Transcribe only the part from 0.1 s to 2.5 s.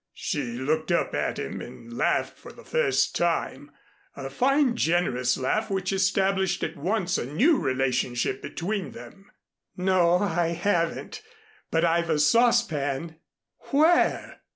She looked up at him and laughed